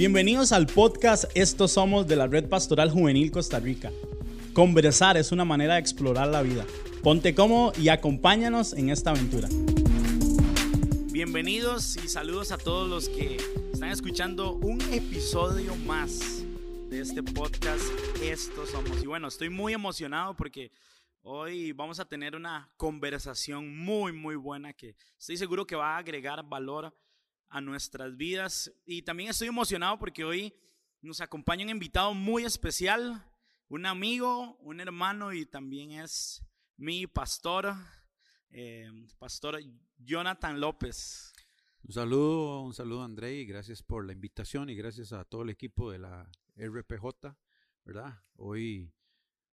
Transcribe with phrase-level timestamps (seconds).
[0.00, 3.92] Bienvenidos al podcast Estos Somos de la Red Pastoral Juvenil Costa Rica.
[4.54, 6.64] Conversar es una manera de explorar la vida.
[7.02, 9.46] Ponte cómodo y acompáñanos en esta aventura.
[11.12, 13.36] Bienvenidos y saludos a todos los que
[13.74, 16.46] están escuchando un episodio más
[16.88, 17.84] de este podcast
[18.22, 19.02] Estos Somos.
[19.02, 20.72] Y bueno, estoy muy emocionado porque
[21.20, 25.98] hoy vamos a tener una conversación muy, muy buena que estoy seguro que va a
[25.98, 26.90] agregar valor
[27.50, 28.72] a nuestras vidas.
[28.86, 30.54] Y también estoy emocionado porque hoy
[31.02, 33.24] nos acompaña un invitado muy especial,
[33.68, 36.42] un amigo, un hermano y también es
[36.76, 37.74] mi pastor,
[38.50, 39.60] eh, pastor
[39.98, 41.32] Jonathan López.
[41.82, 45.50] Un saludo, un saludo André y gracias por la invitación y gracias a todo el
[45.50, 47.34] equipo de la RPJ,
[47.84, 48.22] ¿verdad?
[48.36, 48.92] Hoy,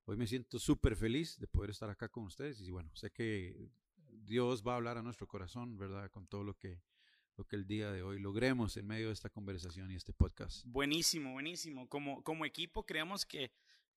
[0.06, 3.72] hoy me siento súper feliz de poder estar acá con ustedes y bueno, sé que
[4.12, 6.12] Dios va a hablar a nuestro corazón, ¿verdad?
[6.12, 6.82] Con todo lo que
[7.38, 10.66] lo que el día de hoy logremos en medio de esta conversación y este podcast.
[10.66, 11.88] Buenísimo, buenísimo.
[11.88, 13.52] Como, como equipo creemos que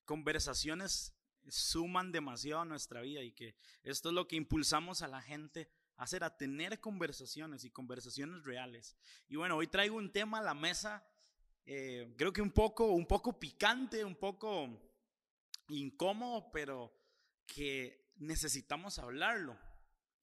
[0.05, 1.14] conversaciones
[1.48, 5.70] suman demasiado a nuestra vida y que esto es lo que impulsamos a la gente
[5.97, 8.94] a hacer, a tener conversaciones y conversaciones reales.
[9.27, 11.02] Y bueno, hoy traigo un tema a la mesa,
[11.64, 14.69] eh, creo que un poco, un poco picante, un poco
[15.69, 16.92] incómodo, pero
[17.47, 19.58] que necesitamos hablarlo.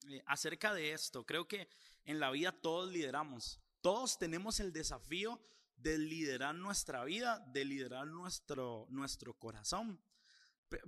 [0.08, 1.68] Eh, acerca de esto, creo que
[2.04, 3.60] en la vida todos lideramos.
[3.80, 5.40] Todos tenemos el desafío
[5.76, 10.00] de liderar nuestra vida, de liderar nuestro, nuestro corazón.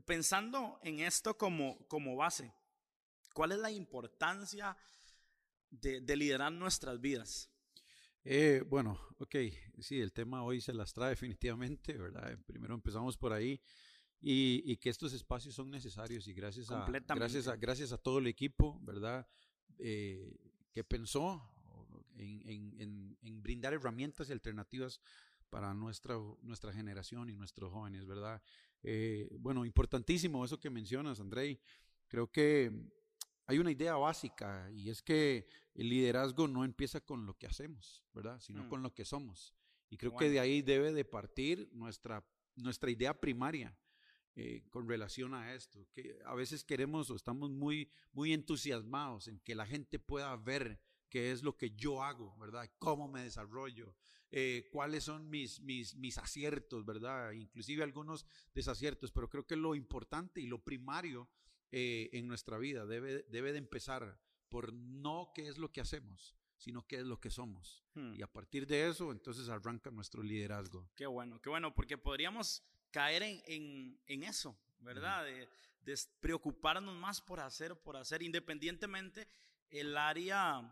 [0.05, 2.53] pensando en esto como, como base,
[3.33, 4.77] ¿cuál es la importancia
[5.70, 7.50] de, liderar nuestras vidas?
[8.25, 9.36] Eh, bueno, ok,
[9.81, 12.38] sí, el tema hoy se las trae definitivamente, ¿verdad?
[12.47, 13.62] Primero empezamos por ahí
[14.20, 18.26] y, que estos espacios son necesarios y gracias a, gracias a, gracias a todo el
[18.26, 19.26] equipo, ¿verdad?
[19.78, 20.36] Eh,
[20.72, 21.42] que pensó
[22.16, 25.00] en, brindar herramientas y alternativas
[25.48, 28.42] para nuestra, nuestra generación y nuestros jóvenes, ¿verdad?
[28.82, 31.59] Eh, bueno, importantísimo eso que mencionas, Andrei.
[32.06, 32.70] Creo que
[33.47, 38.04] hay una idea básica y es que el liderazgo no empieza con lo que hacemos,
[38.12, 38.38] ¿verdad?
[38.41, 38.69] Sino mm.
[38.69, 39.54] con lo que somos.
[39.88, 43.76] Y creo que de ahí debe de partir nuestra, nuestra idea primaria.
[44.36, 49.41] Eh, con relación a esto, que a veces queremos o estamos muy, muy entusiasmados en
[49.41, 52.70] que la gente pueda ver qué es lo que yo hago, ¿verdad?
[52.78, 53.92] Cómo me desarrollo,
[54.30, 57.32] eh, cuáles son mis, mis, mis aciertos, ¿verdad?
[57.32, 58.24] Inclusive algunos
[58.54, 61.28] desaciertos, pero creo que lo importante y lo primario
[61.72, 66.36] eh, en nuestra vida debe, debe de empezar por no qué es lo que hacemos,
[66.56, 67.84] sino qué es lo que somos.
[67.94, 68.14] Hmm.
[68.14, 70.88] Y a partir de eso, entonces arranca nuestro liderazgo.
[70.94, 75.25] Qué bueno, qué bueno, porque podríamos caer en, eso, ¿verdad?
[75.25, 75.49] De,
[76.21, 79.27] preocuparnos más por hacer, por hacer, independientemente
[79.71, 80.62] el área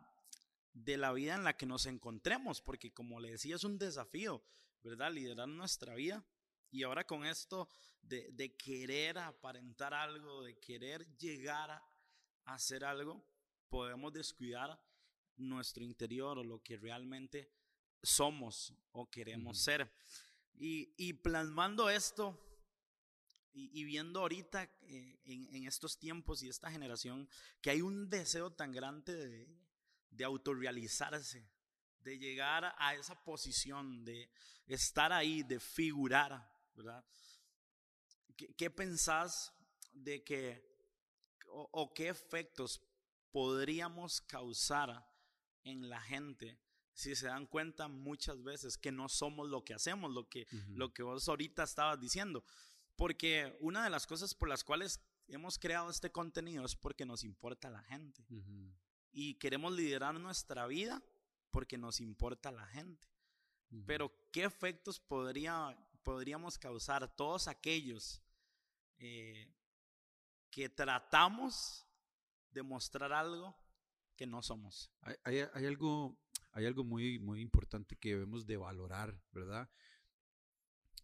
[0.73, 4.43] de la vida en la que nos encontremos, porque como le decía, es un desafío,
[4.83, 5.13] ¿verdad?
[5.13, 6.25] Liderar nuestra vida.
[6.71, 7.69] Y ahora con esto
[8.03, 11.83] de, querer aparentar algo, de querer llegar a
[12.45, 13.25] hacer algo,
[13.69, 14.81] podemos descuidar
[15.37, 17.51] nuestro interior o lo que realmente
[18.03, 19.91] somos o queremos ser.
[20.61, 22.37] Y, plasmando esto
[23.53, 27.29] y, viendo ahorita eh, en, estos tiempos y esta generación
[27.61, 29.49] que hay un deseo tan grande de,
[30.11, 31.49] de autorrealizarse,
[32.01, 34.31] de llegar a esa posición, de
[34.67, 37.05] estar ahí, de figurar, ¿verdad?
[38.57, 39.53] ¿Qué, pensás
[39.93, 40.65] de que,
[41.47, 42.81] o qué efectos
[43.31, 45.05] podríamos causar
[45.65, 46.59] en la gente
[46.99, 50.93] si se dan cuenta muchas veces que no somos lo que hacemos, lo que, lo
[50.93, 52.43] que vos ahorita estabas diciendo.
[52.97, 57.23] Porque una de las cosas por las cuales hemos creado este contenido es porque nos
[57.23, 58.27] importa la gente.
[59.13, 61.01] Y queremos liderar nuestra vida
[61.53, 63.07] porque nos importa la gente.
[63.87, 68.21] Pero, ¿qué efectos podría, podríamos causar todos aquellos
[68.97, 69.55] eh,
[70.51, 71.87] que tratamos
[72.51, 73.57] de mostrar algo
[74.17, 74.91] que no somos?
[75.23, 76.19] Hay, hay algo
[76.59, 79.71] hay algo muy, muy importante que debemos de valorar, ¿verdad?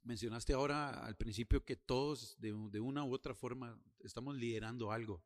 [0.03, 5.23] Mencionaste ahora al principio que todos de, una u otra forma estamos liderando algo,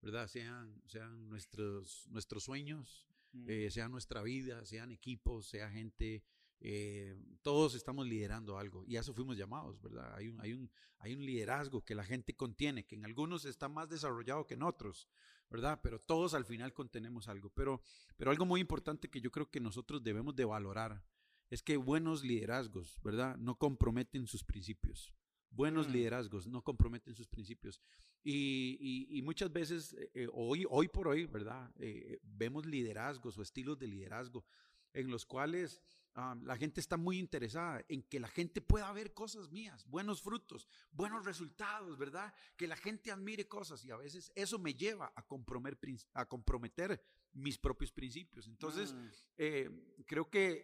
[0.00, 0.28] ¿verdad?
[0.28, 3.50] Sean, sean nuestros, nuestros sueños, mm.
[3.50, 6.22] eh, sea nuestra vida, sean equipos, sea gente,
[6.60, 10.14] eh, todos estamos liderando algo y a eso fuimos llamados, ¿verdad?
[10.14, 13.68] Hay un, hay, un, hay un liderazgo que la gente contiene, que en algunos está
[13.68, 15.08] más desarrollado que en otros,
[15.54, 15.78] ¿verdad?
[15.84, 17.48] Pero todos al final contenemos algo.
[17.50, 17.80] Pero,
[18.16, 21.04] pero algo muy importante que yo creo que nosotros debemos de valorar
[21.48, 23.36] es que buenos liderazgos, ¿verdad?
[23.36, 25.14] No comprometen sus principios.
[25.50, 25.92] Buenos mm.
[25.92, 27.80] liderazgos no comprometen sus principios.
[28.24, 31.70] Y, y, muchas veces, eh, eh, hoy, hoy por hoy, ¿verdad?
[31.78, 34.44] Eh, vemos liderazgos o estilos de liderazgo
[34.92, 35.82] en los cuales
[36.14, 40.68] la gente está muy interesada en que la gente pueda ver cosas mías, buenos frutos,
[40.92, 42.32] buenos resultados, ¿verdad?
[42.56, 47.04] Que la gente admire cosas y a veces eso me lleva a comprometer, a comprometer
[47.34, 48.46] mis propios principios.
[48.46, 49.06] Entonces, mm.
[49.38, 49.70] eh,
[50.06, 50.62] creo que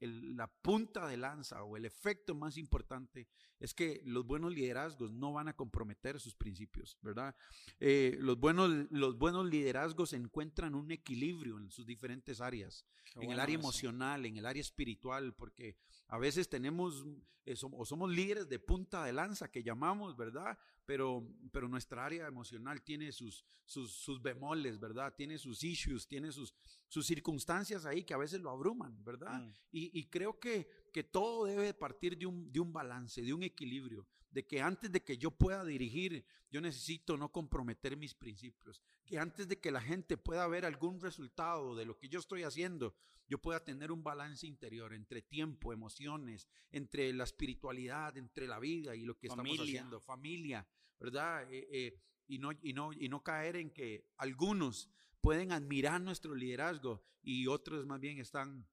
[0.00, 3.28] la punta de lanza o el efecto más importante
[3.60, 7.36] es que los buenos liderazgos no van a comprometer sus principios, ¿verdad?
[7.80, 12.84] Eh, los, buenos, los buenos liderazgos encuentran un equilibrio en sus diferentes áreas,
[13.16, 15.76] en el área emocional, en el área espiritual, porque
[16.08, 17.06] a veces tenemos
[17.46, 20.58] eh, o somos líderes de punta de lanza que llamamos, ¿verdad?
[20.86, 25.14] Pero, pero nuestra área emocional tiene sus, sus, sus bemoles, ¿verdad?
[25.16, 26.54] Tiene sus issues, tiene sus,
[26.88, 29.40] sus circunstancias ahí que a veces lo abruman, ¿verdad?
[29.40, 29.52] Mm.
[29.72, 33.42] Y, y, creo que, que todo debe partir de un, de un balance, de un
[33.42, 38.80] equilibrio, de que antes de que yo pueda dirigir, yo necesito no comprometer mis principios,
[39.04, 42.44] que antes de que la gente pueda ver algún resultado de lo que yo estoy
[42.44, 42.94] haciendo,
[43.26, 48.94] yo pueda tener un balance interior entre tiempo, emociones, entre la espiritualidad, entre la vida
[48.94, 50.64] y lo que estamos haciendo, familia,
[51.00, 51.52] ¿verdad?
[51.52, 54.88] Eh, eh, y, no, y, no, y no caer en que algunos
[55.20, 58.64] pueden admirar nuestro liderazgo y otros más bien están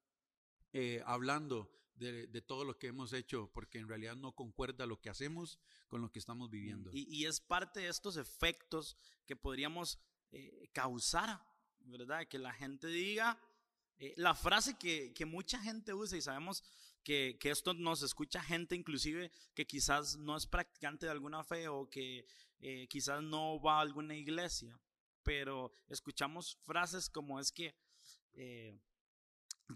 [0.72, 5.10] eh, hablando de, todo lo que hemos hecho, porque en realidad no concuerda lo que
[5.10, 5.58] hacemos
[5.88, 6.90] con lo que estamos viviendo.
[6.92, 8.96] Y, es parte de estos efectos
[9.26, 9.98] que podríamos
[10.72, 11.40] causar,
[11.80, 12.26] ¿verdad?
[12.26, 13.38] Que la gente diga,
[14.02, 16.64] eh, la frase que, mucha gente usa y sabemos
[17.04, 21.88] que, esto nos escucha gente inclusive que quizás no es practicante de alguna fe o
[21.88, 22.26] que
[22.58, 24.76] eh, quizás no va a alguna iglesia,
[25.22, 27.76] pero escuchamos frases como es que
[28.32, 28.76] eh,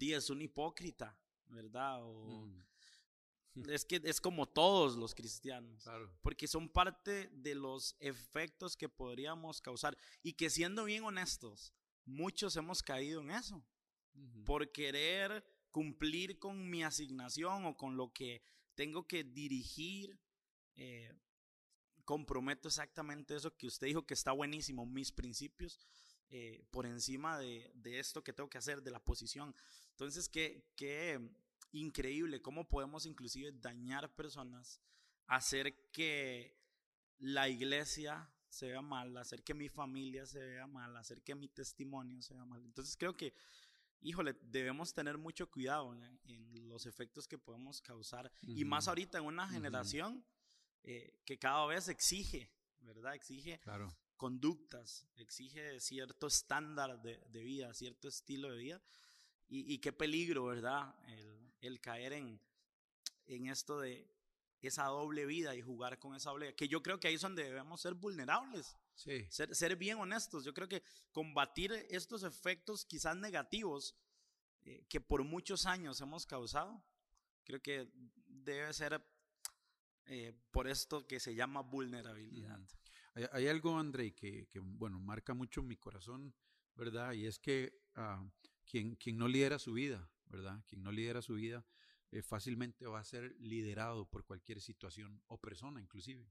[0.01, 1.17] es un hipócrita,
[1.49, 2.03] ¿verdad?
[2.03, 2.63] O, mm.
[3.71, 5.89] Es que es como todos los cristianos,
[6.21, 11.73] porque son parte de los efectos que podríamos causar y que siendo bien honestos,
[12.05, 13.65] muchos hemos caído en eso
[14.45, 18.43] por querer cumplir con mi asignación o con lo que
[18.75, 20.19] tengo que dirigir.
[20.75, 21.11] Eh,
[22.05, 25.81] comprometo exactamente eso que usted dijo que está buenísimo, mis principios
[26.29, 29.55] eh, por encima de, esto que tengo que hacer, de la posición.
[29.97, 31.19] Entonces, qué, qué
[31.73, 34.81] increíble cómo podemos inclusive dañar personas,
[35.27, 36.57] hacer que
[37.19, 41.49] la iglesia se vea mal, hacer que mi familia se vea mal, hacer que mi
[41.49, 42.63] testimonio se vea mal.
[42.65, 43.35] Entonces creo que
[44.01, 48.31] híjole, debemos tener mucho cuidado en, los efectos que podemos causar.
[48.43, 50.23] Y más ahorita en una generación
[50.83, 53.15] eh, que cada vez exige, ¿verdad?
[53.15, 53.61] Exige
[54.17, 58.83] conductas, exige cierto estándar de, vida, cierto estilo de vida.
[59.49, 60.95] Y, qué peligro, ¿verdad?
[61.61, 62.41] El, caer en,
[63.27, 64.11] en esto de
[64.61, 66.57] esa doble vida y jugar con esa doble vida.
[66.57, 68.77] Que yo creo que ahí es donde debemos ser vulnerables.
[68.95, 70.45] Ser, ser, bien honestos.
[70.45, 70.83] Yo creo que
[71.13, 73.95] combatir estos efectos quizás negativos
[74.65, 76.83] eh, que por muchos años hemos causado,
[77.45, 77.89] creo que
[78.27, 79.01] debe ser
[80.07, 82.59] eh, por esto que se llama vulnerabilidad.
[83.15, 86.35] hay, algo, André, que, que, bueno, marca mucho mi corazón,
[86.75, 87.13] ¿verdad?
[87.13, 88.29] Y es que uh,
[88.67, 90.63] quien, quien no lidera su vida, ¿verdad?
[90.67, 91.65] Quien no lidera su vida,
[92.13, 96.27] eh, fácilmente va a ser liderado por cualquier situación o persona inclusive.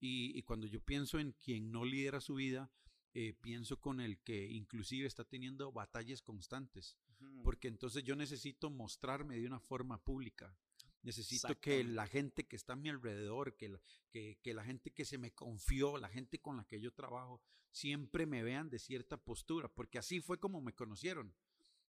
[0.00, 2.70] Y, cuando yo pienso en quien no lidera su vida,
[3.14, 6.96] eh, pienso con el que inclusive está teniendo batallas constantes,
[7.42, 10.56] porque entonces yo necesito mostrarme de una forma pública.
[11.02, 13.80] Necesito que la gente que está a mi alrededor, que la,
[14.10, 17.42] que, que la gente que se me confió, la gente con la que yo trabajo,
[17.72, 21.34] siempre me vean de cierta postura, porque así fue como me conocieron.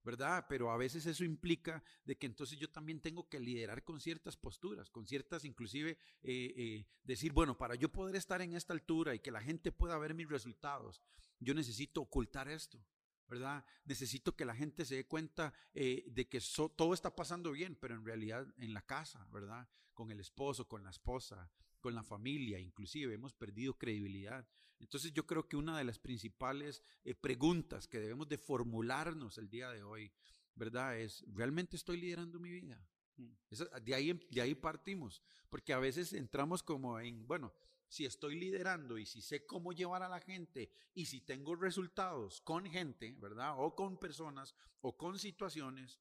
[0.03, 0.45] ¿Verdad?
[0.47, 4.37] Pero a veces eso implica de que entonces yo también tengo que liderar con ciertas
[4.37, 9.15] posturas, con ciertas, inclusive eh, eh, decir, bueno, para yo poder estar en esta altura
[9.15, 11.01] y que la gente pueda ver mis resultados,
[11.39, 12.83] yo necesito ocultar esto.
[13.29, 13.63] ¿verdad?
[13.85, 16.41] Necesito que la gente se dé cuenta eh, de que
[16.75, 19.69] todo está pasando bien, pero en realidad en la casa, ¿verdad?
[19.93, 21.47] Con el esposo, con la esposa,
[21.79, 24.47] con la familia, inclusive hemos perdido credibilidad.
[24.79, 29.49] Entonces yo creo que una de las principales eh, preguntas que debemos de formularnos el
[29.49, 30.11] día de hoy,
[30.55, 30.97] ¿verdad?
[30.97, 32.81] Es, ¿realmente estoy liderando mi vida?
[33.17, 33.83] Mm.
[33.83, 37.53] de, ahí, de ahí partimos, porque a veces entramos como en, bueno,
[37.89, 42.39] si estoy liderando y si sé cómo llevar a la gente y si tengo resultados
[42.41, 43.55] con gente, ¿verdad?
[43.57, 45.99] O con personas o con situaciones,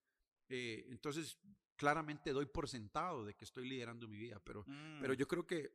[0.49, 1.39] eh, entonces
[1.77, 4.65] claramente doy por sentado de que estoy liderando mi vida, pero,
[5.01, 5.17] pero mm.
[5.17, 5.73] yo creo que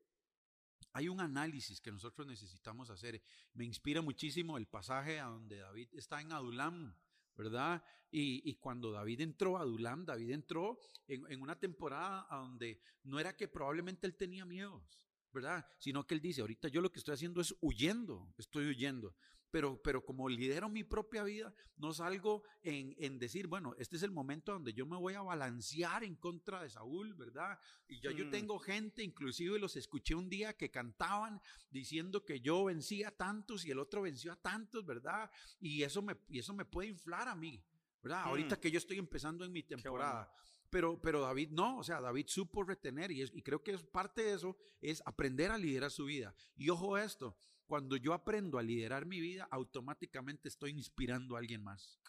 [0.94, 3.22] hay un análisis que nosotros necesitamos hacer.
[3.54, 6.96] Me inspira muchísimo el pasaje a donde David está en Adulam,
[7.36, 7.84] ¿verdad?
[8.12, 13.48] Y, cuando David entró a Adulam, David entró en, una temporada donde no era que
[13.48, 14.84] probablemente él tenía miedos,
[15.32, 15.66] ¿verdad?
[15.80, 19.16] Sino que él dice, ahorita yo lo que estoy haciendo es huyendo, estoy huyendo.
[19.54, 24.02] Pero, pero como lidero mi propia vida, no salgo en, en, decir, bueno, este es
[24.02, 27.60] el momento donde yo me voy a balancear en contra de Saúl, ¿verdad?
[27.88, 28.32] Y ya yo mm.
[28.32, 33.64] tengo gente, inclusive los escuché un día que cantaban diciendo que yo vencía a tantos
[33.64, 35.30] y el otro venció a tantos, ¿verdad?
[35.60, 37.64] Y eso me, y eso me puede inflar a mí,
[38.02, 38.24] ¿verdad?
[38.24, 38.60] Ahorita mm.
[38.60, 40.34] que yo estoy empezando en mi temporada.
[40.72, 44.24] Pero, pero David no, o sea, David supo retener y, y creo que es, parte
[44.24, 46.34] de eso es aprender a liderar su vida.
[46.56, 51.64] Y ojo esto, cuando yo aprendo a liderar mi vida, automáticamente estoy inspirando a alguien
[51.64, 52.00] más.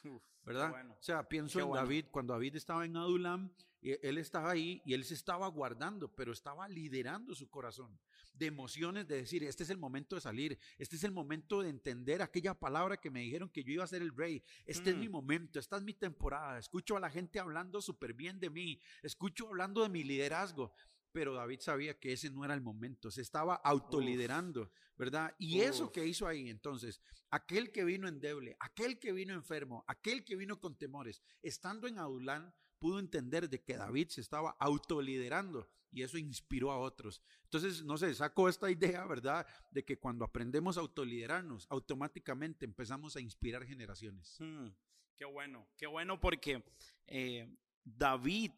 [0.44, 0.74] ¿Verdad?
[0.90, 5.04] O sea, pienso en David, cuando David estaba en Adulam, él estaba ahí y él
[5.04, 7.98] se estaba guardando, pero estaba liderando su corazón
[8.34, 11.68] de emociones, de decir, este es el momento de salir, este es el momento de
[11.68, 14.96] entender aquella palabra que me dijeron que yo iba a ser el rey, este es
[14.96, 15.12] mi mm.
[15.12, 19.48] momento, esta es mi temporada, escucho a la gente hablando súper bien de mí, escucho
[19.48, 20.72] hablando de mi liderazgo,
[21.14, 25.32] pero David sabía que ese no era el momento, se estaba autoliderando, ¿verdad?
[25.38, 30.24] Y eso que hizo ahí, entonces, aquel que vino endeble, aquel que vino enfermo, aquel
[30.24, 35.70] que vino con temores, estando en Adulán, pudo entender de que David se estaba autoliderando
[35.92, 37.22] y eso inspiró a otros.
[37.44, 39.46] Entonces, no sé, saco esta idea, ¿verdad?
[39.70, 44.36] De que cuando aprendemos a autoliderarnos, automáticamente empezamos a inspirar generaciones.
[44.40, 44.66] Mm,
[45.14, 46.64] qué bueno, qué bueno porque
[47.06, 48.50] eh, David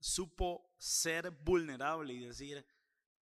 [0.00, 2.64] supo ser vulnerable y decir,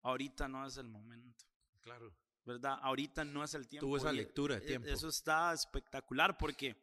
[0.03, 1.45] ahorita no es el momento.
[1.81, 2.13] Claro.
[2.45, 2.79] ¿Verdad?
[2.81, 3.87] Ahorita no es el tiempo.
[3.87, 4.89] Tuvo esa lectura de e, tiempo.
[4.89, 6.75] Eso está espectacular porque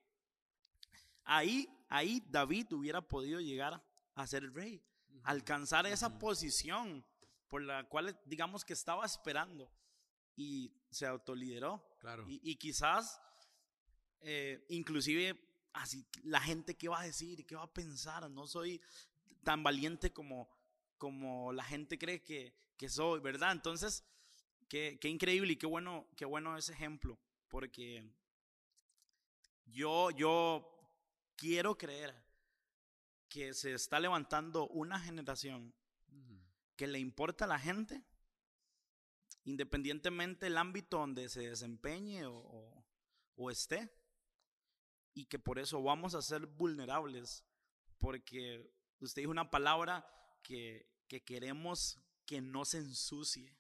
[1.24, 3.84] ahí, ahí David hubiera podido llegar
[4.14, 4.84] a ser el rey
[5.25, 7.04] alcanzar esa posición
[7.48, 9.70] por la cual digamos que estaba esperando
[10.36, 11.84] y se autolideró.
[12.00, 12.25] Claro.
[12.28, 13.20] Y, quizás,
[14.22, 15.40] eh, inclusive,
[15.74, 18.82] así, la gente qué va a decir, qué va a pensar, no soy
[19.46, 20.50] tan valiente como,
[20.98, 23.54] como la gente cree que, que soy, ¿verdad?
[23.54, 24.04] Entonces,
[24.68, 28.04] qué, qué increíble y qué bueno, qué bueno ese ejemplo, porque
[29.66, 30.70] yo, yo
[31.38, 32.14] quiero creer
[33.30, 35.74] que se está levantando una generación
[36.75, 38.04] que le importa a la gente,
[39.44, 43.92] independientemente del ámbito donde se desempeñe o, esté,
[45.14, 47.46] y que por eso vamos a ser vulnerables,
[47.98, 50.06] porque usted dijo una palabra
[50.42, 50.94] que,
[51.25, 53.56] queremos que no se ensucie,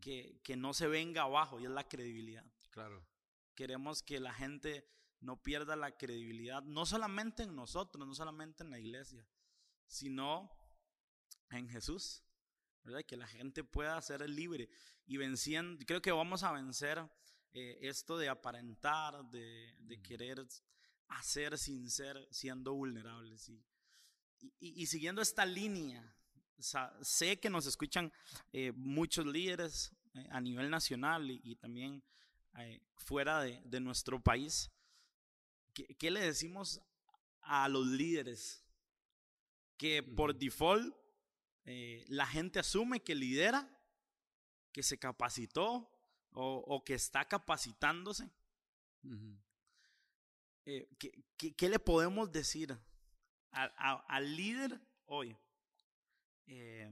[0.00, 2.44] que, que no se venga abajo, y es la credibilidad.
[2.70, 3.04] Claro.
[3.54, 4.88] Queremos que la gente
[5.20, 9.26] no pierda la credibilidad, no solamente en nosotros, no solamente en la iglesia,
[9.86, 10.50] sino
[11.50, 12.22] en Jesús.
[12.82, 13.04] ¿verdad?
[13.04, 14.70] Que la gente pueda ser libre
[15.06, 15.84] y venciendo.
[15.86, 16.98] Creo que vamos a vencer
[17.52, 20.46] eh, esto de aparentar, de, de, querer
[21.08, 23.48] hacer sin ser, siendo vulnerables.
[23.48, 23.62] Y,
[24.58, 26.14] y, siguiendo esta línea,
[27.02, 28.12] sé que nos escuchan
[28.52, 32.02] eh, muchos líderes eh, a nivel nacional y, también
[32.96, 34.70] fuera de, de nuestro país.
[35.72, 36.80] ¿qué, le decimos
[37.42, 38.64] a los líderes?
[39.76, 40.94] Que por default
[41.64, 43.68] eh, la gente asume que lidera,
[44.72, 45.90] que se capacitó
[46.32, 48.30] o, que está capacitándose.
[50.66, 50.88] Eh,
[51.36, 52.78] ¿qué, le podemos decir
[53.52, 55.36] al líder hoy?
[56.46, 56.90] Eh,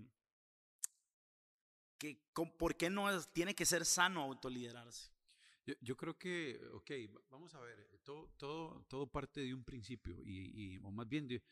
[1.99, 5.11] que, ¿Por qué no tiene que ser sano autoliderarse?
[5.81, 6.91] Yo, creo que, ok,
[7.29, 11.29] vamos a ver, todo, todo, todo parte de un principio y, y o más bien
[11.29, 11.43] de,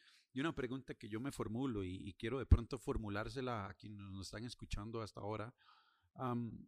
[0.40, 4.44] una pregunta que yo me formulo y, quiero de pronto formulársela a quienes nos están
[4.44, 5.54] escuchando hasta ahora,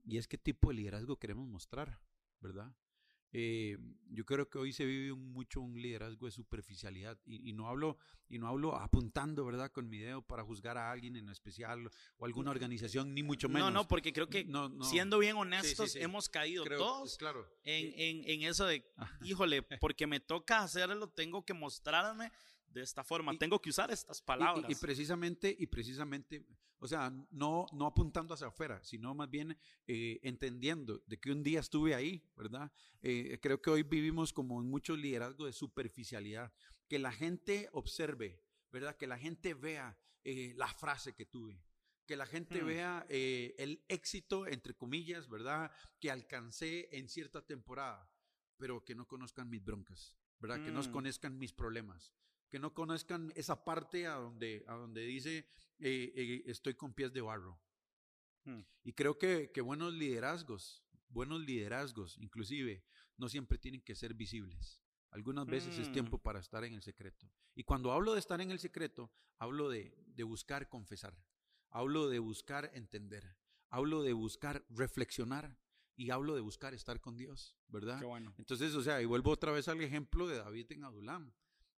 [0.05, 2.01] y es qué tipo de liderazgo queremos mostrar,
[2.41, 2.75] ¿verdad?
[3.33, 3.77] Eh,
[4.11, 8.39] yo creo que hoy se vive mucho un liderazgo de superficialidad y, no hablo y
[8.39, 9.71] no hablo apuntando, ¿verdad?
[9.71, 13.71] Con mi dedo para juzgar a alguien en especial o alguna organización, ni mucho menos.
[13.71, 14.47] No, no, porque creo que
[14.83, 17.47] siendo bien honestos hemos caído todos claro.
[17.65, 18.91] en, en, en, eso de,
[19.23, 22.33] híjole, porque me toca hacerlo, tengo que mostrarme
[22.71, 24.71] de esta forma, tengo que usar estas palabras.
[24.71, 26.45] Y, precisamente, y precisamente,
[26.79, 29.57] o sea, no, no apuntando hacia afuera, sino más bien
[29.87, 32.71] eh, entendiendo de que un día estuve ahí, ¿verdad?
[33.03, 36.53] Eh, creo que hoy vivimos como en mucho liderazgo de superficialidad,
[36.89, 38.97] que la gente observe, ¿verdad?
[38.97, 41.65] Que la gente vea eh, la frase que tuve,
[42.07, 42.67] que la gente hmm.
[42.67, 45.71] vea el éxito, entre comillas, ¿verdad?
[45.99, 48.11] Que alcancé en cierta temporada,
[48.57, 50.65] pero que no conozcan mis broncas, ¿verdad?
[50.65, 50.93] Que no hmm.
[50.93, 52.15] conozcan mis problemas,
[52.49, 57.13] que no conozcan esa parte a donde, a donde dice eh, eh, estoy con pies
[57.13, 57.61] de barro.
[58.45, 58.61] Hmm.
[58.83, 62.85] Y creo que, que, buenos liderazgos, buenos liderazgos inclusive,
[63.17, 64.81] no siempre tienen que ser visibles.
[65.11, 66.23] Algunas veces es tiempo hmm.
[66.23, 67.31] para estar en el secreto.
[67.55, 71.17] Y cuando hablo de estar en el secreto, hablo de, de buscar confesar,
[71.71, 73.37] hablo de buscar entender,
[73.71, 75.59] hablo de buscar reflexionar
[75.97, 77.99] y hablo de buscar estar con Dios, ¿verdad?
[77.99, 78.33] Qué bueno.
[78.39, 81.33] Entonces, o sea, y vuelvo otra vez al ejemplo de David en Adulam.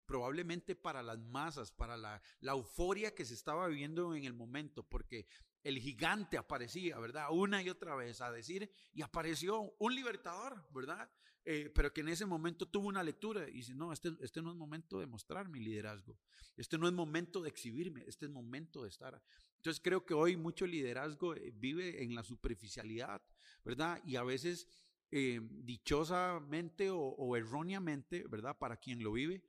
[0.09, 5.27] Probablemente para las masas, para la, euforia que se estaba viviendo en el momento, porque
[5.63, 7.27] el gigante aparecía, ¿verdad?
[7.29, 11.07] Una y otra vez a decir, y apareció un libertador, ¿verdad?
[11.45, 14.49] Eh, pero que en ese momento tuvo una lectura y dice, no, este, este no
[14.49, 16.17] es momento de mostrar mi liderazgo,
[16.57, 19.21] este no es momento de exhibirme, este es momento de estar.
[19.57, 23.21] Entonces creo que hoy mucho liderazgo eh, vive en la superficialidad,
[23.63, 24.01] ¿verdad?
[24.07, 24.67] Y a veces
[25.11, 28.57] eh, dichosamente o, erróneamente, ¿verdad?
[28.57, 29.43] Para quien lo vive,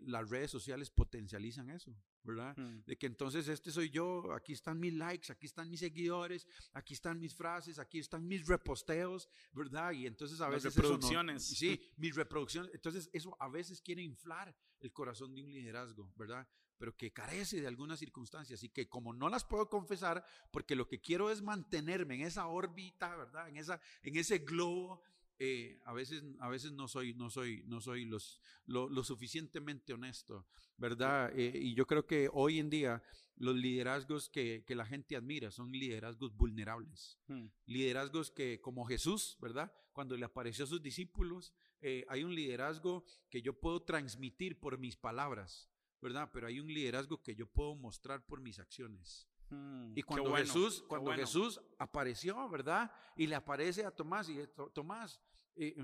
[0.00, 2.56] las redes sociales potencializan eso, ¿verdad?
[2.56, 2.84] Mm.
[2.84, 6.94] De que entonces este soy yo, aquí están mis likes, aquí están mis seguidores, aquí
[6.94, 9.92] están mis frases, aquí están mis reposteos, ¿verdad?
[9.92, 10.74] Y entonces a veces...
[10.74, 11.44] reproducciones.
[11.44, 12.74] sí, mis reproducciones.
[12.74, 16.48] Entonces eso a veces quiere inflar el corazón de un liderazgo, ¿verdad?
[16.76, 20.88] Pero que carece de algunas circunstancias y que como no las puedo confesar, porque lo
[20.88, 23.48] que quiero es mantenerme en esa órbita, ¿verdad?
[23.48, 25.02] En, esa, en ese globo
[25.44, 30.46] eh, a, veces, a veces no soy, no soy, no soy los, lo, suficientemente honesto,
[30.76, 31.32] ¿verdad?
[31.36, 33.02] Eh, y yo creo que hoy en día
[33.34, 37.46] los liderazgos que, que la gente admira son liderazgos vulnerables, hmm.
[37.66, 39.74] liderazgos que como Jesús, ¿verdad?
[39.92, 44.78] Cuando le apareció a sus discípulos, eh, hay un liderazgo que yo puedo transmitir por
[44.78, 45.68] mis palabras,
[46.00, 46.30] ¿verdad?
[46.32, 49.26] Pero hay un liderazgo que yo puedo mostrar por mis acciones.
[49.50, 52.92] Hmm, y cuando Jesús, cuando Jesús apareció, ¿verdad?
[53.16, 54.38] Y le aparece a Tomás y
[54.72, 55.20] Tomás,
[55.56, 55.74] eh,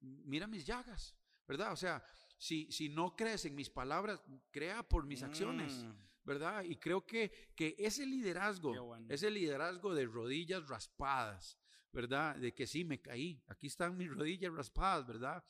[0.00, 1.14] mira mis llagas,
[1.46, 1.72] ¿verdad?
[1.72, 2.02] O sea,
[2.36, 4.20] si, si no crees en mis palabras,
[4.50, 5.92] crea por mis acciones, mm.
[6.24, 6.64] ¿verdad?
[6.64, 11.58] Y creo que, que ese liderazgo, ese liderazgo de rodillas raspadas,
[11.92, 12.36] ¿verdad?
[12.36, 15.44] De que sí, me caí, aquí están mis rodillas raspadas, ¿verdad?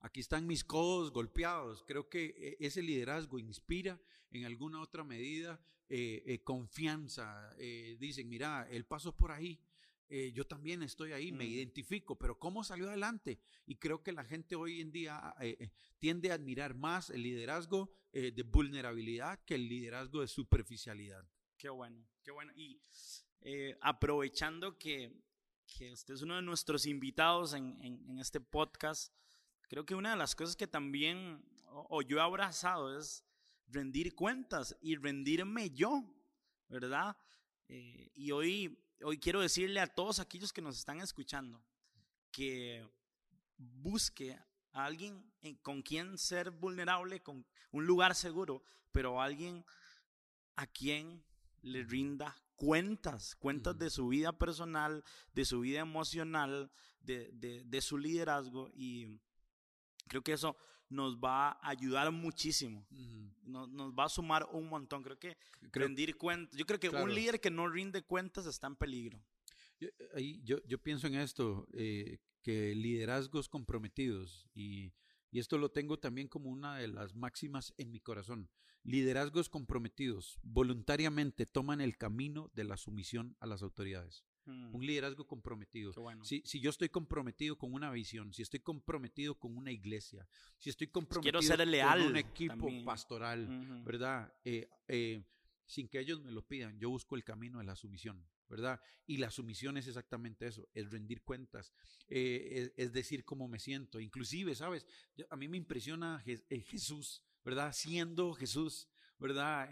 [0.00, 1.82] Aquí están mis codos golpeados.
[1.84, 7.54] Creo que eh, ese liderazgo inspira en alguna otra medida eh, confianza.
[7.56, 9.60] dicen, mira, él pasó por ahí,
[10.08, 11.48] eh, yo también estoy ahí, me mm.
[11.48, 13.40] identifico, pero ¿cómo salió adelante?
[13.66, 17.22] Y creo que la gente hoy en día eh, eh, tiende a admirar más el
[17.22, 21.22] liderazgo de vulnerabilidad que el liderazgo de superficialidad.
[21.58, 22.50] Qué bueno, qué bueno.
[22.56, 22.80] Y
[23.82, 25.22] aprovechando que,
[25.66, 29.12] que, usted es uno de nuestros invitados en, en, este podcast,
[29.68, 33.22] creo que una de las cosas que también, o yo he abrazado, es
[33.66, 36.02] rendir cuentas y rendirme yo,
[36.70, 37.18] ¿verdad?
[37.68, 41.62] y hoy hoy quiero decirle a todos aquellos que nos están escuchando
[42.30, 42.86] que
[43.56, 44.38] busque
[44.72, 45.32] a alguien
[45.62, 49.64] con quien ser vulnerable, con un lugar seguro, pero alguien
[50.56, 51.24] a quien
[51.62, 57.98] le rinda cuentas, cuentas de su vida personal, de su vida emocional, de, de, su
[57.98, 59.20] liderazgo y
[60.08, 60.56] creo que eso
[60.88, 62.86] nos va a ayudar muchísimo,
[63.42, 65.02] nos, nos, va a sumar un montón.
[65.02, 65.36] Creo que
[65.72, 69.20] rendir cuentas, yo creo que un líder que no rinde cuentas está en peligro.
[69.78, 74.92] Yo, ahí, yo, yo pienso en esto, eh, que liderazgos comprometidos, y,
[75.30, 78.48] y esto lo tengo también como una de las máximas en mi corazón,
[78.84, 84.24] liderazgos comprometidos voluntariamente toman el camino de la sumisión a las autoridades.
[84.46, 84.74] Mm.
[84.76, 85.92] Un liderazgo comprometido.
[86.22, 90.70] Si, si, yo estoy comprometido con una visión, si estoy comprometido con una iglesia, si
[90.70, 94.32] estoy comprometido con un equipo pastoral, ¿verdad?
[94.44, 95.24] Eh, eh,
[95.64, 98.80] sin que ellos me lo pidan, yo busco el camino de la sumisión, ¿verdad?
[99.04, 101.72] Y la sumisión es exactamente eso, es rendir cuentas,
[102.06, 103.98] eh, es, decir cómo me siento.
[103.98, 104.86] Inclusive, ¿sabes?
[105.28, 106.22] a mí me impresiona
[106.66, 107.72] Jesús, ¿verdad?
[107.72, 109.68] Siendo Jesús, ¿verdad?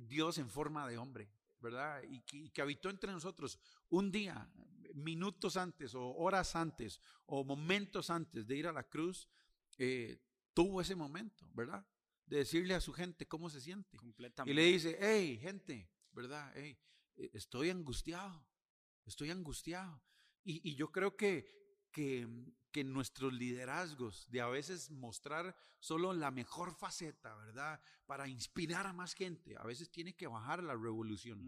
[0.00, 1.30] Dios en forma de hombre,
[1.62, 2.02] ¿verdad?
[2.08, 4.50] Y que, habitó entre nosotros un día,
[4.94, 9.28] minutos antes o horas antes o momentos antes de ir a la cruz,
[9.78, 10.20] eh,
[10.52, 11.86] tuvo ese momento, ¿verdad?
[12.26, 13.96] De decirle a su gente cómo se siente.
[14.44, 16.52] Y le dice, hey, gente, ¿verdad?
[16.54, 16.76] Hey,
[17.16, 18.44] eh, estoy angustiado,
[19.06, 20.02] estoy angustiado.
[20.44, 21.46] Y, y yo creo que,
[21.92, 22.28] que,
[22.72, 27.80] que nuestros liderazgos, de a veces mostrar solo la mejor faceta, ¿verdad?
[28.06, 31.40] Para inspirar a más gente, a veces tiene que bajar la revolución.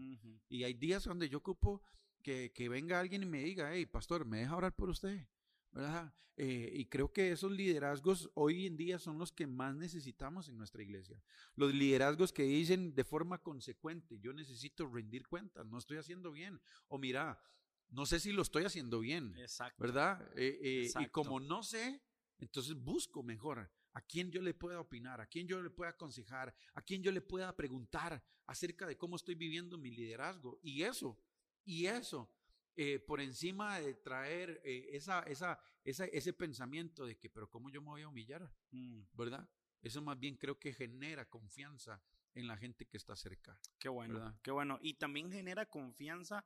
[0.47, 1.81] Y hay días donde yo ocupo
[2.21, 5.27] que, que, venga alguien y me diga, hey, pastor, ¿me deja orar por usted?
[5.75, 6.13] ¿verdad?
[6.37, 10.57] Eh, y creo que esos liderazgos hoy en día son los que más necesitamos en
[10.57, 11.21] nuestra iglesia.
[11.55, 16.59] Los liderazgos que dicen de forma consecuente, yo necesito rendir cuentas, no estoy haciendo bien.
[16.87, 17.39] O mira,
[17.95, 19.81] no sé si lo estoy haciendo bien, Exacto.
[19.81, 20.21] ¿verdad?
[20.35, 22.01] Eh, eh, y como no sé,
[22.39, 26.53] entonces busco mejor a quién yo le pueda opinar, a quién yo le pueda aconsejar,
[26.73, 30.59] a quién yo le pueda preguntar acerca de cómo estoy viviendo mi liderazgo.
[30.61, 31.17] Y eso,
[31.63, 32.29] y eso,
[32.75, 37.91] eh, por encima de traer esa, esa, ese pensamiento de que, pero ¿cómo yo me
[37.91, 38.51] voy a humillar?
[38.71, 39.03] Mm.
[39.13, 39.49] ¿Verdad?
[39.81, 42.03] Eso más bien creo que genera confianza
[42.33, 43.57] en la gente que está cerca.
[43.79, 44.79] Qué bueno, qué bueno.
[44.81, 46.45] Y también genera confianza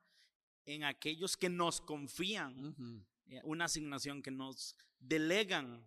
[0.64, 2.74] en aquellos que nos confían
[3.26, 5.86] eh, una asignación, que nos delegan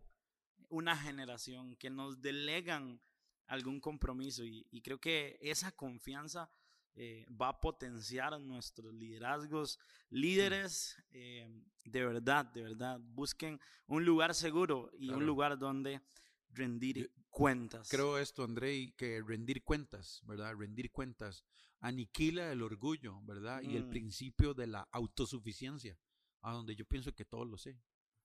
[0.69, 2.99] una generación, que nos delegan
[3.47, 4.43] algún compromiso.
[4.43, 6.49] Y, creo que esa confianza
[6.95, 9.79] eh, va a potenciar nuestros liderazgos.
[10.09, 11.47] Líderes, eh,
[11.85, 16.01] de verdad, de verdad, busquen un lugar seguro y un lugar donde
[16.49, 17.89] rendir cuentas.
[17.89, 20.55] Creo esto, André, que rendir cuentas, ¿verdad?
[20.55, 21.43] Rendir cuentas
[21.83, 23.61] aniquila el orgullo, ¿verdad?
[23.61, 23.89] Y el mm.
[23.89, 25.99] principio de la autosuficiencia,
[26.41, 27.77] a donde yo pienso que todo lo sé,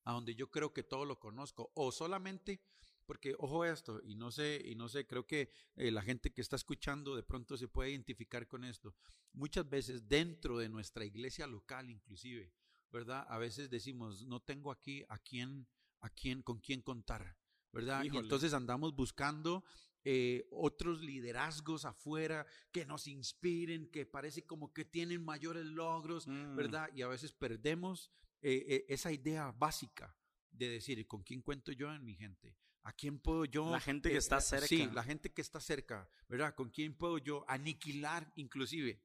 [0.05, 2.63] a donde yo creo que todo lo conozco, o solamente
[3.05, 6.43] porque ojo esto, y no sé, y no sé, creo que eh, la gente que
[6.43, 8.95] está escuchando de pronto se puede identificar con esto.
[9.33, 12.53] Muchas veces dentro de nuestra iglesia local inclusive,
[12.93, 13.27] ¿verdad?
[13.29, 15.67] A veces decimos, no tengo aquí a quién,
[16.01, 17.37] a quién, con quién contar.
[17.73, 18.05] ¿verdad?
[18.05, 19.65] Y entonces andamos buscando
[20.05, 26.57] eh, otros liderazgos afuera que nos inspiren, que parece como que tienen mayores logros, mm.
[26.57, 26.89] ¿verdad?
[26.95, 30.17] Y a veces perdemos eh, eh, esa idea básica
[30.51, 32.57] de decir, ¿con quién cuento yo en mi gente?
[32.83, 33.71] ¿A quién puedo yo?
[33.71, 34.67] La gente que está cerca.
[34.67, 36.55] Sí, la gente que está cerca, ¿verdad?
[36.55, 39.03] ¿Con quién puedo yo aniquilar, inclusive,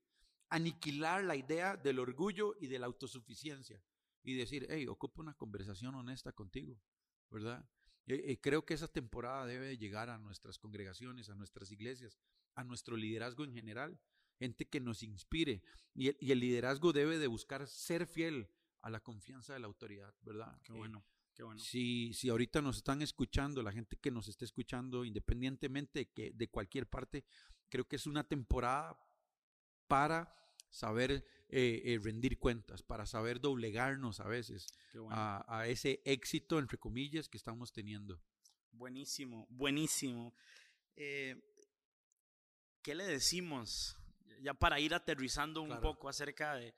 [0.49, 3.83] aniquilar la idea del orgullo y de la autosuficiencia?
[4.23, 6.79] Y decir, hey, ocupo una conversación honesta contigo,
[7.29, 7.67] ¿verdad?
[8.07, 12.17] Eh, eh, creo que esa temporada debe llegar a nuestras congregaciones, a nuestras iglesias,
[12.55, 13.99] a nuestro liderazgo en general,
[14.39, 15.63] gente que nos inspire.
[15.93, 18.49] Y el, liderazgo debe de buscar ser fiel
[18.81, 20.59] a la confianza de la autoridad, ¿verdad?
[20.63, 21.05] Qué eh, bueno.
[21.33, 21.59] Qué bueno.
[21.59, 26.47] Si, si ahorita nos están escuchando, la gente que nos esté escuchando, independientemente que de
[26.47, 27.25] cualquier parte,
[27.69, 28.95] creo que es una temporada
[29.87, 30.31] para
[30.69, 34.73] saber eh, eh, rendir cuentas, para saber doblegarnos a veces
[35.11, 38.19] a, ese éxito, entre comillas, que estamos teniendo.
[38.71, 40.33] Buenísimo, buenísimo.
[40.95, 41.35] Eh,
[42.81, 43.95] ¿Qué le decimos?
[44.41, 46.73] Ya para ir aterrizando un poco acerca de,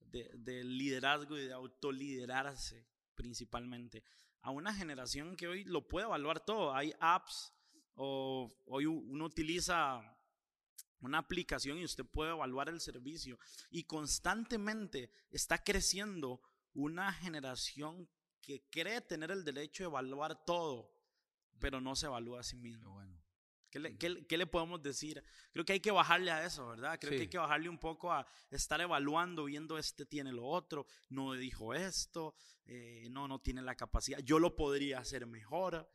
[0.00, 2.84] del liderazgo y de autoliderarse
[3.14, 4.02] principalmente.
[4.40, 6.74] A una generación que hoy lo puede evaluar todo.
[6.74, 7.54] Hay apps
[7.94, 10.15] o hoy uno utiliza
[11.06, 13.38] una aplicación y usted puede evaluar el servicio.
[13.70, 16.40] Y constantemente está creciendo
[16.74, 18.08] una generación
[18.40, 20.92] que cree tener el derecho de evaluar todo,
[21.58, 22.92] pero no se evalúa a sí mismo.
[22.92, 23.26] Bueno.
[23.70, 25.22] ¿Qué le, qué, le, podemos decir?
[25.52, 26.98] Creo que hay que bajarle a eso, ¿verdad?
[26.98, 30.86] Creo que hay que bajarle un poco a estar evaluando, viendo este tiene lo otro,
[31.10, 35.90] no dijo esto, eh, no, no tiene la capacidad, yo lo podría hacer mejor.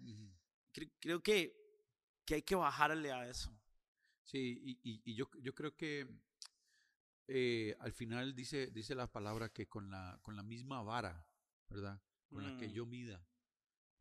[0.99, 1.55] creo, que,
[2.25, 3.51] que hay que bajarle a eso.
[4.23, 6.07] Sí, y, yo, yo creo que
[7.27, 11.27] eh, al final dice, dice la palabra que con la, con la misma vara,
[11.69, 12.01] ¿verdad?
[12.29, 12.71] Con la que mm.
[12.71, 13.25] yo mida,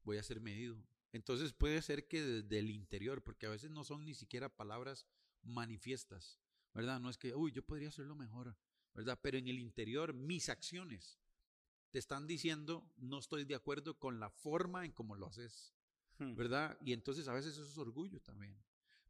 [0.05, 0.85] voy a ser medido.
[1.13, 5.07] Entonces puede ser que desde el interior, porque a veces no son ni siquiera palabras
[5.43, 6.39] manifiestas,
[6.75, 7.01] ¿verdad?
[7.01, 8.57] No es que, uy, yo podría hacerlo mejor,
[8.95, 9.19] ¿verdad?
[9.21, 11.19] Pero en el interior, mis acciones
[11.91, 15.75] te están diciendo, no estoy de acuerdo con la forma en cómo lo haces,
[16.19, 16.37] hmm.
[16.37, 16.79] ¿verdad?
[16.81, 18.57] Y entonces a veces eso es orgullo también.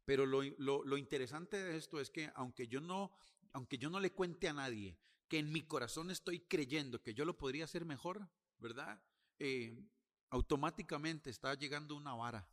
[0.05, 3.11] Pero lo, lo, lo, interesante de esto es que aunque yo, no,
[3.53, 7.23] aunque yo no le cuente a nadie que en mi corazón estoy creyendo que yo
[7.23, 9.01] lo podría hacer mejor, ¿verdad?
[9.39, 9.77] Eh,
[10.29, 12.47] automáticamente está llegando una vara,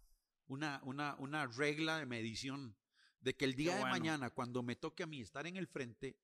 [0.46, 2.76] una, una, una regla de medición
[3.20, 6.16] de que el día de mañana, cuando me toque a mí estar en el frente,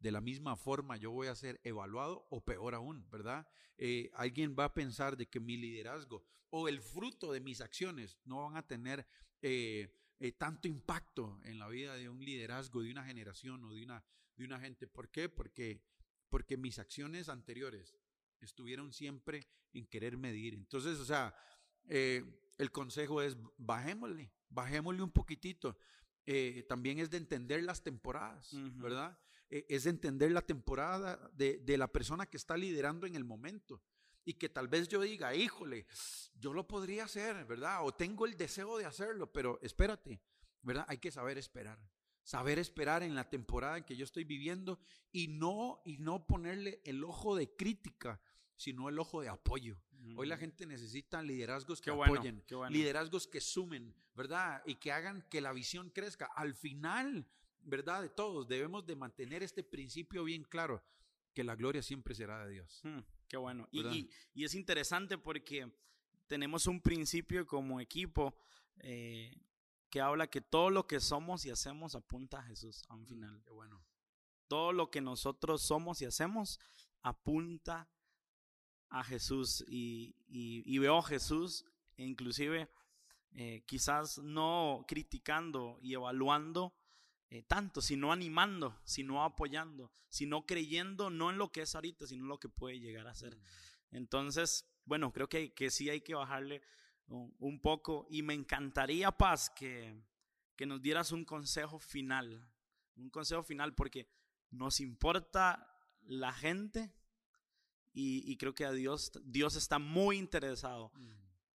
[0.00, 3.46] de la misma forma yo voy a ser evaluado o peor aún, ¿verdad?
[3.76, 8.18] Eh, alguien va a pensar de que mi liderazgo o el fruto de mis acciones
[8.24, 9.06] no van a tener
[9.42, 13.84] eh, eh, tanto impacto en la vida de un liderazgo, de una generación o de
[13.84, 14.04] una,
[14.36, 14.86] de una gente.
[14.86, 15.28] ¿Por qué?
[15.28, 15.80] Porque,
[16.28, 17.96] porque mis acciones anteriores
[18.40, 20.54] estuvieron siempre en querer medir.
[20.54, 21.34] Entonces, o sea,
[21.88, 22.24] eh,
[22.58, 25.78] el consejo es bajémosle, bajémosle un poquitito.
[26.26, 29.18] Eh, también es de entender las temporadas, ¿verdad?
[29.50, 33.80] es de entender la temporada de, de, la persona que está liderando en el momento
[34.28, 35.86] y que tal vez yo diga, híjole,
[36.38, 37.82] yo lo podría hacer, ¿verdad?
[37.82, 40.20] O tengo el deseo de hacerlo, pero espérate,
[40.60, 40.84] ¿verdad?
[40.86, 41.78] Hay que saber esperar.
[42.24, 44.80] Saber esperar en la temporada en que yo estoy viviendo
[45.12, 48.20] y no, y no ponerle el ojo de crítica,
[48.54, 49.80] sino el ojo de apoyo.
[50.14, 54.62] Hoy la gente necesita liderazgos que apoyen, liderazgos que sumen, ¿verdad?
[54.66, 56.26] Y que hagan que la visión crezca.
[56.26, 57.26] Al final,
[57.62, 58.02] ¿verdad?
[58.02, 60.84] De todos debemos de mantener este principio bien claro,
[61.32, 62.80] que la gloria siempre será de Dios.
[62.82, 63.00] Hmm.
[63.28, 63.68] Qué bueno.
[63.70, 65.70] Y, y, es interesante porque
[66.26, 68.34] tenemos un principio como equipo
[68.78, 69.36] eh,
[69.90, 73.06] que habla que todo lo que somos y hacemos apunta a Jesús a un mm,
[73.06, 73.42] final.
[73.44, 73.84] Qué bueno.
[74.46, 76.58] Todo lo que nosotros somos y hacemos
[77.02, 77.88] apunta
[78.88, 79.64] a Jesús.
[79.68, 81.64] Y, y, veo a Jesús,
[81.96, 82.70] e inclusive,
[83.32, 86.74] eh, quizás no criticando y evaluando
[87.30, 92.24] eh, tanto, sino animando, sino apoyando, sino creyendo no en lo que es ahorita, sino
[92.24, 93.36] en lo que puede llegar a ser.
[93.36, 93.96] Mm.
[93.96, 96.62] Entonces, bueno, creo que, que sí hay que bajarle
[97.08, 99.94] un, poco y me encantaría, Paz, que,
[100.56, 102.46] que nos dieras un consejo final,
[102.96, 104.08] un consejo final porque
[104.50, 106.92] nos importa la gente
[108.00, 111.08] y, creo que a Dios, Dios está muy interesado mm.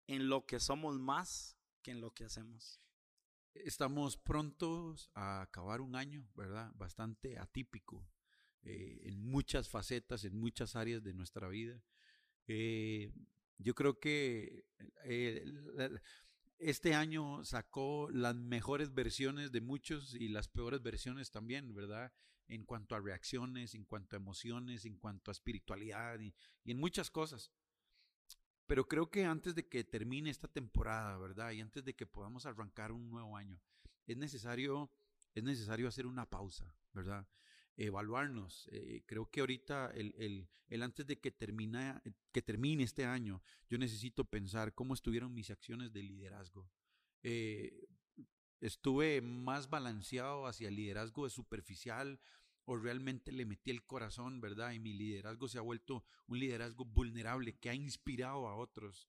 [0.08, 2.80] en lo que somos más que en lo que hacemos.
[3.66, 6.72] Estamos prontos a acabar un año, ¿verdad?
[6.76, 8.08] Bastante atípico
[8.64, 11.82] eh, en muchas facetas, en muchas áreas de nuestra vida.
[12.48, 13.12] Eh,
[13.58, 14.66] yo creo que
[15.06, 15.46] eh,
[16.58, 22.12] este año sacó las mejores versiones de muchos y las peores versiones también, ¿verdad?
[22.48, 26.34] En cuanto a reacciones, en cuanto a emociones, en cuanto a espiritualidad y,
[26.66, 27.52] en muchas cosas.
[28.70, 31.50] Pero creo que antes de que termine esta temporada, ¿verdad?
[31.54, 33.60] Y antes de que podamos arrancar un nuevo año,
[34.06, 34.92] es necesario,
[35.34, 37.28] es necesario hacer una pausa, ¿verdad?
[37.78, 38.70] evaluarnos.
[38.72, 42.00] Eh, creo que ahorita, el, el, antes de que, termine,
[42.32, 46.70] que termine este año, yo necesito pensar cómo estuvieron mis acciones de liderazgo.
[47.24, 47.88] Eh,
[48.62, 52.20] estuve más balanceado hacia el liderazgo superficial
[52.72, 54.74] o realmente le metí el corazón, ¿verdad?
[54.74, 59.08] Y mi liderazgo se ha vuelto un liderazgo vulnerable que ha inspirado a otros.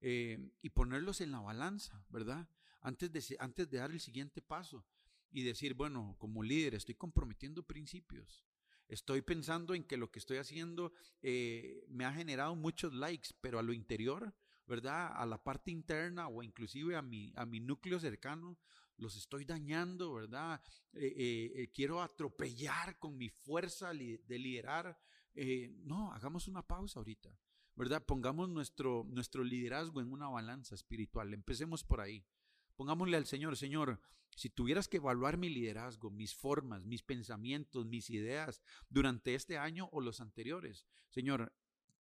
[0.00, 2.48] Eh, y ponerlos en la balanza, ¿verdad?
[2.80, 4.86] Antes de, antes de dar el siguiente paso
[5.30, 8.46] y decir, bueno, como líder estoy comprometiendo principios.
[8.88, 13.58] Estoy pensando en que lo que estoy haciendo eh, me ha generado muchos likes, pero
[13.58, 14.32] a lo interior,
[14.66, 15.12] ¿verdad?
[15.14, 18.56] A la parte interna o inclusive a mi, a mi núcleo cercano,
[19.02, 20.62] los estoy dañando, ¿verdad?
[20.92, 24.98] Eh, eh, quiero atropellar con mi fuerza de liderar.
[25.84, 27.36] no, hagamos una pausa ahorita,
[27.74, 28.04] ¿verdad?
[28.04, 31.34] Pongamos nuestro, nuestro liderazgo en una balanza espiritual.
[31.34, 32.24] Empecemos por ahí.
[32.76, 34.00] Pongámosle al Señor, Señor,
[34.34, 39.88] si tuvieras que evaluar mi liderazgo, mis formas, mis pensamientos, mis ideas durante este año
[39.92, 41.52] o los anteriores, Señor,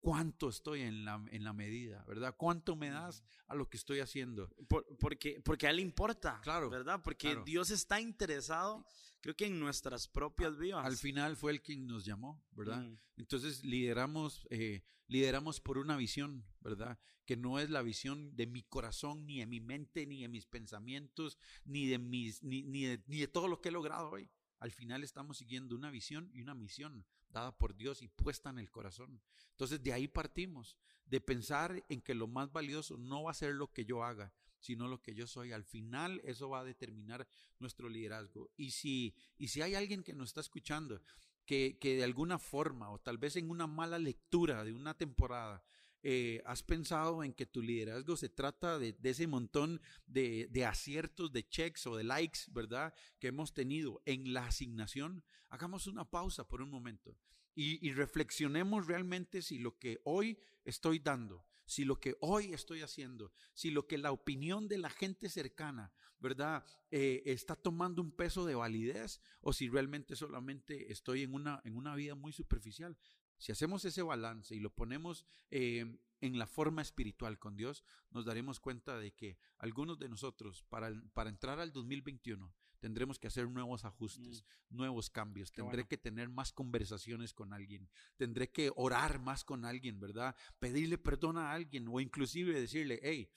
[0.05, 2.35] cuánto estoy en la, en la medida, ¿verdad?
[2.37, 4.55] ¿Cuánto me das a lo que estoy haciendo?
[5.01, 7.01] porque, porque a Él importa, claro, ¿verdad?
[7.03, 8.87] Porque Dios está interesado,
[9.23, 10.85] creo que en nuestras propias vidas.
[10.85, 12.87] Al final fue el quien nos llamó, ¿verdad?
[13.17, 16.99] Entonces lideramos, eh, lideramos por una visión, ¿verdad?
[17.25, 20.45] Que no es la visión de mi corazón, ni de mi mente, ni de mis
[20.45, 24.29] pensamientos, ni de, mis, ni, ni de todo lo que he logrado hoy.
[24.59, 28.59] Al final estamos siguiendo una visión y una misión dada por Dios y puesta en
[28.59, 29.20] el corazón.
[29.51, 33.55] Entonces de ahí partimos, de pensar en que lo más valioso no va a ser
[33.55, 35.53] lo que yo haga, sino lo que yo soy.
[35.53, 38.51] Al final eso va a determinar nuestro liderazgo.
[38.57, 41.03] Y si, y si hay alguien que nos está escuchando,
[41.44, 45.62] que, que de alguna forma o tal vez en una mala lectura de una temporada,
[46.07, 51.49] eh, has pensado en que tu liderazgo se trata de, ese montón de, aciertos, de
[51.49, 52.93] checks o de likes, ¿verdad?
[53.19, 55.25] Que hemos tenido en la asignación.
[55.49, 57.17] Hagamos una pausa por un momento
[57.55, 63.33] y, reflexionemos realmente si lo que hoy estoy dando, si lo que hoy estoy haciendo,
[63.55, 66.67] si lo que la opinión de la gente cercana, ¿verdad?
[66.90, 71.77] Eh, está tomando un peso de validez o si realmente solamente estoy en una, en
[71.77, 72.95] una vida muy superficial.
[73.38, 78.25] Si hacemos ese balance y lo ponemos em, en la forma espiritual con Dios, nos
[78.25, 83.49] daremos cuenta de que algunos de nosotros, para, para entrar al 2021, tendremos que hacer
[83.49, 84.77] nuevos ajustes, mm.
[84.77, 85.53] nuevos cambios.
[85.53, 87.88] Tendré que tener más conversaciones con alguien.
[88.16, 90.37] Tendré que orar más con alguien, ¿verdad?
[90.59, 93.31] Pedirle perdón a alguien o inclusive decirle, hey,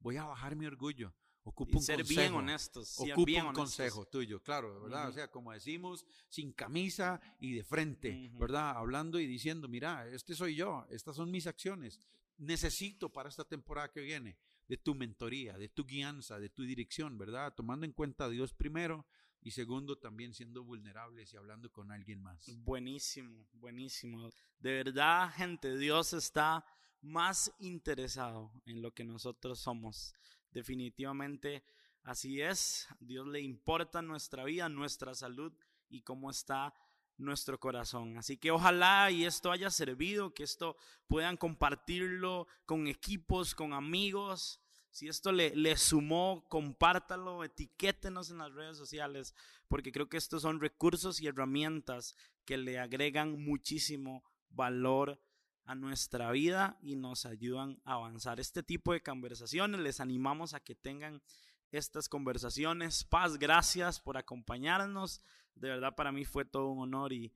[0.00, 1.14] voy a bajar mi orgullo.
[1.46, 2.20] Ocupa un ser consejo.
[2.20, 2.98] bien honestos.
[2.98, 5.10] Ocupa un consejo tuyo, claro, ¿verdad?
[5.10, 8.70] O sea, como decimos, sin camisa y de frente, ¿verdad?
[8.70, 12.00] Hablando y diciendo, mira, este soy yo, estas son mis acciones.
[12.38, 17.18] Necesito para esta temporada que viene de tu mentoría, de tu guianza, de tu dirección,
[17.18, 17.54] ¿verdad?
[17.54, 19.06] Tomando en cuenta a Dios primero
[19.42, 22.48] y segundo también siendo vulnerables y hablando con alguien más.
[22.64, 24.30] Buenísimo, buenísimo.
[24.58, 26.64] De verdad, gente, Dios está
[27.02, 30.14] más interesado en lo que nosotros somos
[30.54, 31.64] Definitivamente
[32.04, 32.86] así es.
[33.00, 35.52] Dios le importa nuestra vida, nuestra salud
[35.90, 36.72] y cómo está
[37.16, 38.16] nuestro corazón.
[38.16, 40.76] Así que ojalá y esto haya servido, que esto
[41.08, 44.60] puedan compartirlo con equipos, con amigos.
[44.90, 49.34] Si esto le, le sumó, compártalo, etiquétenos en las redes sociales,
[49.66, 55.20] porque creo que estos son recursos y herramientas que le agregan muchísimo valor
[55.64, 58.40] a nuestra vida y nos ayudan a avanzar.
[58.40, 61.22] Este tipo de conversaciones les animamos a que tengan
[61.70, 63.04] estas conversaciones.
[63.04, 65.20] Paz, gracias por acompañarnos.
[65.54, 67.32] De verdad para mí fue todo un honor y,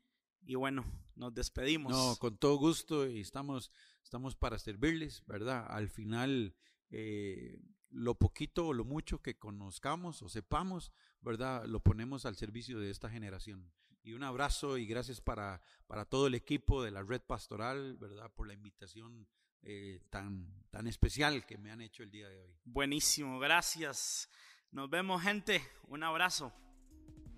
[0.46, 1.92] y bueno, nos despedimos.
[1.92, 3.70] No, con todo gusto y estamos,
[4.04, 5.66] estamos para servirles, ¿verdad?
[5.68, 6.54] Al final,
[6.90, 7.58] eh,
[7.90, 11.64] lo poquito o lo mucho que conozcamos o sepamos, ¿verdad?
[11.66, 13.72] Lo ponemos al servicio de esta generación.
[14.08, 18.32] Y un abrazo y gracias para, para todo el equipo de la Red Pastoral, ¿verdad?
[18.34, 19.28] Por la invitación
[19.62, 22.56] eh, tan, tan especial que me han hecho el día de hoy.
[22.64, 24.30] Buenísimo, gracias.
[24.70, 26.54] Nos vemos gente, un abrazo.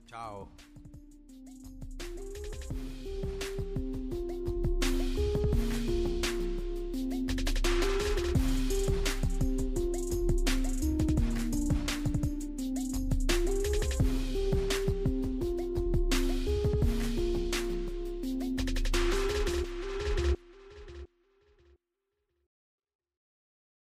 [0.06, 0.54] Chao.